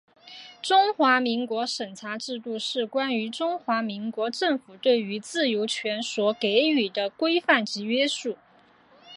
[0.63, 8.35] 中华民国审查制度是关于中华民国政府对于自由权所给予的规范及约束。